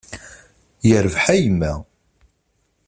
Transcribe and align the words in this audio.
Yerbeḥ 0.87 1.25
a 1.33 1.35
yemma. 1.41 1.73